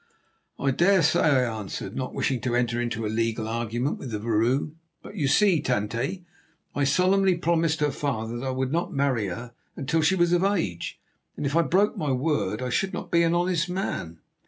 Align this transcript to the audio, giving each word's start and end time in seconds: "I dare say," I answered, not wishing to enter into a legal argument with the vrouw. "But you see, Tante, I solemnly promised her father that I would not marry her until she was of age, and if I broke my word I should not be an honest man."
"I 0.57 0.71
dare 0.71 1.03
say," 1.03 1.19
I 1.19 1.59
answered, 1.59 1.95
not 1.95 2.15
wishing 2.15 2.41
to 2.41 2.55
enter 2.55 2.81
into 2.81 3.05
a 3.05 3.07
legal 3.07 3.47
argument 3.47 3.99
with 3.99 4.09
the 4.09 4.17
vrouw. 4.17 4.71
"But 5.03 5.15
you 5.15 5.27
see, 5.27 5.61
Tante, 5.61 6.25
I 6.73 6.83
solemnly 6.85 7.37
promised 7.37 7.81
her 7.81 7.91
father 7.91 8.39
that 8.39 8.47
I 8.47 8.49
would 8.49 8.71
not 8.71 8.91
marry 8.91 9.27
her 9.27 9.53
until 9.75 10.01
she 10.01 10.15
was 10.15 10.33
of 10.33 10.43
age, 10.43 10.99
and 11.37 11.45
if 11.45 11.55
I 11.55 11.61
broke 11.61 11.99
my 11.99 12.11
word 12.11 12.63
I 12.63 12.69
should 12.71 12.93
not 12.93 13.11
be 13.11 13.21
an 13.21 13.35
honest 13.35 13.69
man." 13.69 14.17